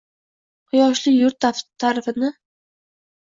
[0.69, 1.47] Quyoshli yurt
[1.83, 2.31] ta’rifini